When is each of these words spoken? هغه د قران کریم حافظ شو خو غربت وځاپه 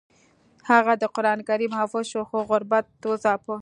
هغه 0.69 0.93
د 1.01 1.03
قران 1.15 1.39
کریم 1.49 1.71
حافظ 1.79 2.03
شو 2.11 2.21
خو 2.29 2.37
غربت 2.49 2.85
وځاپه 3.09 3.55